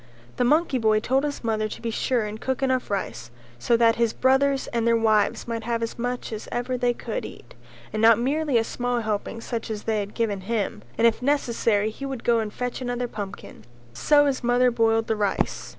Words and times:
The 0.37 0.43
monkey 0.43 0.79
boy 0.79 0.99
told 0.99 1.23
his 1.23 1.43
mother 1.43 1.67
to 1.69 1.79
be 1.79 1.91
sure 1.91 2.25
and 2.25 2.41
cook 2.41 2.63
enough 2.63 2.89
rice 2.89 3.29
so 3.59 3.77
that 3.77 3.97
his 3.97 4.13
brothers 4.13 4.65
and 4.73 4.87
their 4.87 4.97
wives 4.97 5.47
might 5.47 5.63
have 5.65 5.83
as 5.83 5.99
much 5.99 6.33
as 6.33 6.49
ever 6.51 6.75
they 6.75 6.91
could 6.91 7.23
eat, 7.23 7.53
and 7.93 8.01
not 8.01 8.17
merely 8.17 8.57
a 8.57 8.63
small 8.63 9.01
helping 9.01 9.41
such 9.41 9.69
as 9.69 9.83
they 9.83 9.99
had 9.99 10.15
given 10.15 10.41
him, 10.41 10.81
and 10.97 11.05
if 11.05 11.21
necessary 11.21 11.91
he 11.91 12.07
would 12.07 12.23
go 12.23 12.39
and 12.39 12.51
fetch 12.51 12.81
another 12.81 13.07
pumpkin; 13.07 13.63
so 13.93 14.25
his 14.25 14.43
mother 14.43 14.71
boiled 14.71 15.05
the 15.05 15.15
rice. 15.15 15.69